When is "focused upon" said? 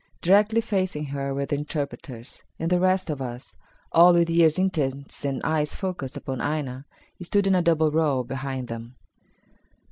5.75-6.41